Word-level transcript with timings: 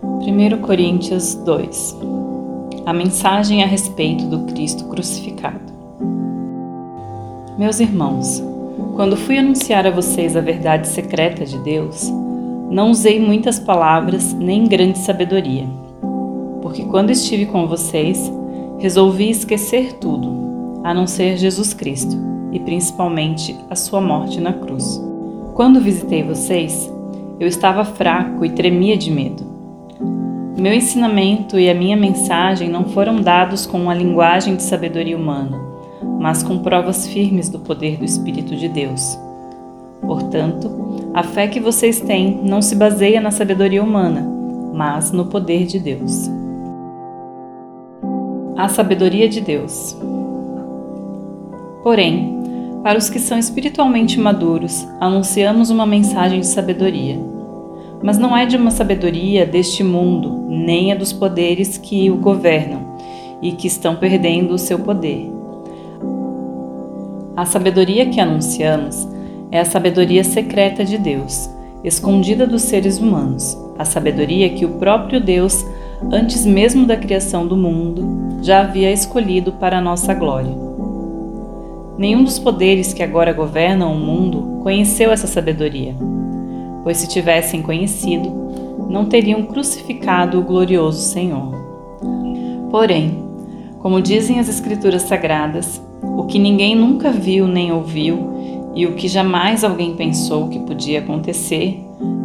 1 0.00 0.58
Coríntios 0.62 1.34
2 1.34 1.96
A 2.86 2.92
mensagem 2.92 3.64
a 3.64 3.66
respeito 3.66 4.26
do 4.26 4.40
Cristo 4.52 4.84
crucificado. 4.84 5.72
Meus 7.58 7.80
irmãos, 7.80 8.40
quando 8.94 9.16
fui 9.16 9.38
anunciar 9.38 9.88
a 9.88 9.90
vocês 9.90 10.36
a 10.36 10.40
verdade 10.40 10.86
secreta 10.86 11.44
de 11.44 11.58
Deus, 11.58 12.08
não 12.70 12.92
usei 12.92 13.18
muitas 13.18 13.58
palavras 13.58 14.32
nem 14.34 14.66
grande 14.66 14.98
sabedoria, 14.98 15.66
porque 16.62 16.84
quando 16.84 17.10
estive 17.10 17.46
com 17.46 17.66
vocês, 17.66 18.30
resolvi 18.78 19.30
esquecer 19.30 19.94
tudo, 19.94 20.80
a 20.84 20.94
não 20.94 21.08
ser 21.08 21.36
Jesus 21.36 21.74
Cristo 21.74 22.16
e 22.52 22.60
principalmente 22.60 23.56
a 23.68 23.74
sua 23.74 24.00
morte 24.00 24.40
na 24.40 24.52
cruz. 24.52 25.02
Quando 25.54 25.80
visitei 25.80 26.22
vocês, 26.22 26.88
eu 27.40 27.48
estava 27.48 27.84
fraco 27.84 28.44
e 28.44 28.50
tremia 28.50 28.96
de 28.96 29.10
medo. 29.10 29.57
Meu 30.58 30.74
ensinamento 30.74 31.56
e 31.56 31.70
a 31.70 31.74
minha 31.74 31.96
mensagem 31.96 32.68
não 32.68 32.86
foram 32.86 33.20
dados 33.22 33.64
com 33.64 33.80
uma 33.80 33.94
linguagem 33.94 34.56
de 34.56 34.64
sabedoria 34.64 35.16
humana, 35.16 35.56
mas 36.18 36.42
com 36.42 36.58
provas 36.58 37.06
firmes 37.06 37.48
do 37.48 37.60
poder 37.60 37.96
do 37.96 38.04
Espírito 38.04 38.56
de 38.56 38.68
Deus. 38.68 39.16
Portanto, 40.00 40.68
a 41.14 41.22
fé 41.22 41.46
que 41.46 41.60
vocês 41.60 42.00
têm 42.00 42.40
não 42.42 42.60
se 42.60 42.74
baseia 42.74 43.20
na 43.20 43.30
sabedoria 43.30 43.80
humana, 43.80 44.28
mas 44.74 45.12
no 45.12 45.26
poder 45.26 45.64
de 45.64 45.78
Deus. 45.78 46.28
A 48.56 48.68
sabedoria 48.68 49.28
de 49.28 49.40
Deus. 49.40 49.96
Porém, 51.84 52.36
para 52.82 52.98
os 52.98 53.08
que 53.08 53.20
são 53.20 53.38
espiritualmente 53.38 54.18
maduros, 54.18 54.84
anunciamos 54.98 55.70
uma 55.70 55.86
mensagem 55.86 56.40
de 56.40 56.46
sabedoria 56.46 57.37
mas 58.02 58.18
não 58.18 58.36
é 58.36 58.46
de 58.46 58.56
uma 58.56 58.70
sabedoria 58.70 59.44
deste 59.44 59.82
mundo, 59.82 60.44
nem 60.48 60.92
é 60.92 60.96
dos 60.96 61.12
poderes 61.12 61.76
que 61.76 62.10
o 62.10 62.16
governam 62.16 62.96
e 63.42 63.52
que 63.52 63.66
estão 63.66 63.96
perdendo 63.96 64.54
o 64.54 64.58
seu 64.58 64.78
poder. 64.78 65.30
A 67.36 67.44
sabedoria 67.44 68.06
que 68.06 68.20
anunciamos 68.20 69.06
é 69.50 69.60
a 69.60 69.64
sabedoria 69.64 70.24
secreta 70.24 70.84
de 70.84 70.98
Deus, 70.98 71.48
escondida 71.84 72.46
dos 72.46 72.62
seres 72.62 72.98
humanos, 72.98 73.56
a 73.78 73.84
sabedoria 73.84 74.50
que 74.50 74.64
o 74.64 74.70
próprio 74.78 75.20
Deus, 75.20 75.64
antes 76.12 76.44
mesmo 76.44 76.86
da 76.86 76.96
criação 76.96 77.46
do 77.46 77.56
mundo, 77.56 78.42
já 78.42 78.60
havia 78.60 78.92
escolhido 78.92 79.52
para 79.52 79.78
a 79.78 79.82
nossa 79.82 80.14
glória. 80.14 80.68
Nenhum 81.96 82.22
dos 82.22 82.38
poderes 82.38 82.92
que 82.92 83.02
agora 83.02 83.32
governam 83.32 83.92
o 83.92 83.98
mundo 83.98 84.60
conheceu 84.62 85.10
essa 85.10 85.26
sabedoria 85.26 85.96
pois 86.88 86.96
se 86.96 87.06
tivessem 87.06 87.60
conhecido, 87.60 88.32
não 88.88 89.04
teriam 89.04 89.42
crucificado 89.42 90.40
o 90.40 90.42
glorioso 90.42 91.02
Senhor. 91.02 91.52
Porém, 92.70 93.22
como 93.80 94.00
dizem 94.00 94.40
as 94.40 94.48
Escrituras 94.48 95.02
Sagradas, 95.02 95.82
o 96.02 96.24
que 96.24 96.38
ninguém 96.38 96.74
nunca 96.74 97.10
viu 97.10 97.46
nem 97.46 97.70
ouviu 97.70 98.72
e 98.74 98.86
o 98.86 98.94
que 98.94 99.06
jamais 99.06 99.64
alguém 99.64 99.96
pensou 99.96 100.48
que 100.48 100.60
podia 100.60 101.00
acontecer, 101.00 101.78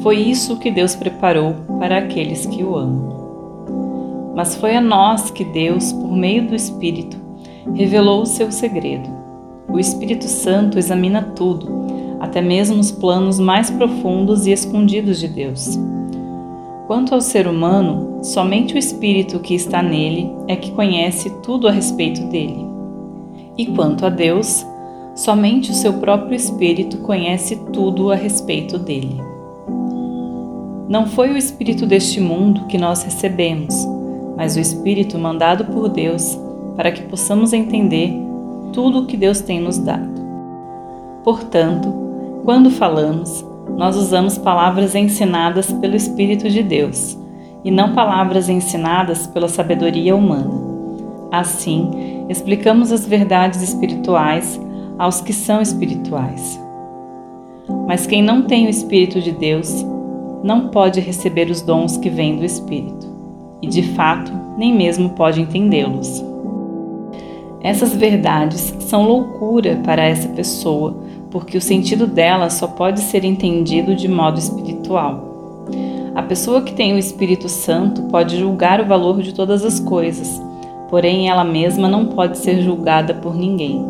foi 0.00 0.18
isso 0.18 0.56
que 0.60 0.70
Deus 0.70 0.94
preparou 0.94 1.56
para 1.80 1.98
aqueles 1.98 2.46
que 2.46 2.62
o 2.62 2.76
amam. 2.76 4.32
Mas 4.36 4.54
foi 4.54 4.76
a 4.76 4.80
nós 4.80 5.32
que 5.32 5.42
Deus, 5.42 5.92
por 5.92 6.12
meio 6.12 6.46
do 6.46 6.54
Espírito, 6.54 7.16
revelou 7.74 8.22
o 8.22 8.26
seu 8.26 8.52
segredo. 8.52 9.10
O 9.68 9.80
Espírito 9.80 10.28
Santo 10.28 10.78
examina 10.78 11.32
tudo 11.34 11.92
até 12.20 12.40
mesmo 12.40 12.80
os 12.80 12.90
planos 12.90 13.38
mais 13.38 13.70
profundos 13.70 14.46
e 14.46 14.52
escondidos 14.52 15.20
de 15.20 15.28
Deus. 15.28 15.78
Quanto 16.86 17.14
ao 17.14 17.20
ser 17.20 17.46
humano, 17.46 18.18
somente 18.22 18.74
o 18.74 18.78
Espírito 18.78 19.38
que 19.38 19.54
está 19.54 19.82
nele 19.82 20.30
é 20.46 20.54
que 20.54 20.70
conhece 20.72 21.30
tudo 21.42 21.66
a 21.66 21.70
respeito 21.70 22.22
dele. 22.26 22.66
E 23.56 23.66
quanto 23.66 24.04
a 24.04 24.10
Deus, 24.10 24.66
somente 25.14 25.70
o 25.70 25.74
seu 25.74 25.94
próprio 25.94 26.34
Espírito 26.34 26.98
conhece 26.98 27.56
tudo 27.72 28.10
a 28.10 28.14
respeito 28.14 28.78
dele. 28.78 29.18
Não 30.88 31.06
foi 31.06 31.32
o 31.32 31.36
Espírito 31.36 31.86
deste 31.86 32.20
mundo 32.20 32.66
que 32.66 32.76
nós 32.76 33.02
recebemos, 33.02 33.74
mas 34.36 34.56
o 34.56 34.60
Espírito 34.60 35.18
mandado 35.18 35.64
por 35.64 35.88
Deus 35.88 36.38
para 36.76 36.92
que 36.92 37.02
possamos 37.04 37.54
entender 37.54 38.12
tudo 38.72 39.00
o 39.00 39.06
que 39.06 39.16
Deus 39.16 39.40
tem 39.40 39.60
nos 39.60 39.78
dado. 39.78 40.22
Portanto, 41.22 42.03
quando 42.44 42.70
falamos, 42.70 43.44
nós 43.74 43.96
usamos 43.96 44.36
palavras 44.36 44.94
ensinadas 44.94 45.72
pelo 45.72 45.96
Espírito 45.96 46.50
de 46.50 46.62
Deus 46.62 47.18
e 47.64 47.70
não 47.70 47.94
palavras 47.94 48.50
ensinadas 48.50 49.26
pela 49.26 49.48
sabedoria 49.48 50.14
humana. 50.14 50.52
Assim, 51.32 52.26
explicamos 52.28 52.92
as 52.92 53.06
verdades 53.06 53.62
espirituais 53.62 54.60
aos 54.98 55.22
que 55.22 55.32
são 55.32 55.62
espirituais. 55.62 56.60
Mas 57.86 58.06
quem 58.06 58.22
não 58.22 58.42
tem 58.42 58.66
o 58.66 58.70
Espírito 58.70 59.22
de 59.22 59.32
Deus 59.32 59.84
não 60.42 60.68
pode 60.68 61.00
receber 61.00 61.50
os 61.50 61.62
dons 61.62 61.96
que 61.96 62.10
vêm 62.10 62.36
do 62.36 62.44
Espírito, 62.44 63.08
e 63.62 63.66
de 63.66 63.82
fato 63.94 64.30
nem 64.58 64.74
mesmo 64.74 65.08
pode 65.10 65.40
entendê-los. 65.40 66.22
Essas 67.62 67.96
verdades 67.96 68.74
são 68.80 69.04
loucura 69.04 69.80
para 69.82 70.02
essa 70.02 70.28
pessoa 70.28 71.03
porque 71.34 71.58
o 71.58 71.60
sentido 71.60 72.06
dela 72.06 72.48
só 72.48 72.68
pode 72.68 73.00
ser 73.00 73.24
entendido 73.24 73.96
de 73.96 74.06
modo 74.06 74.38
espiritual. 74.38 75.66
A 76.14 76.22
pessoa 76.22 76.62
que 76.62 76.72
tem 76.72 76.94
o 76.94 76.98
Espírito 76.98 77.48
Santo 77.48 78.02
pode 78.04 78.38
julgar 78.38 78.80
o 78.80 78.86
valor 78.86 79.20
de 79.20 79.34
todas 79.34 79.64
as 79.64 79.80
coisas, 79.80 80.40
porém 80.88 81.28
ela 81.28 81.42
mesma 81.42 81.88
não 81.88 82.06
pode 82.06 82.38
ser 82.38 82.62
julgada 82.62 83.14
por 83.14 83.34
ninguém. 83.34 83.84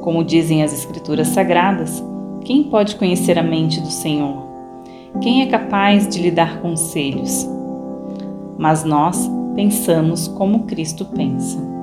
Como 0.00 0.24
dizem 0.24 0.62
as 0.62 0.72
Escrituras 0.72 1.28
Sagradas, 1.28 2.02
quem 2.46 2.62
pode 2.64 2.96
conhecer 2.96 3.38
a 3.38 3.42
mente 3.42 3.78
do 3.78 3.90
Senhor? 3.90 4.42
Quem 5.20 5.42
é 5.42 5.46
capaz 5.48 6.08
de 6.08 6.22
lhe 6.22 6.30
dar 6.30 6.62
conselhos? 6.62 7.46
Mas 8.56 8.84
nós 8.84 9.30
pensamos 9.54 10.28
como 10.28 10.60
Cristo 10.60 11.04
pensa. 11.04 11.79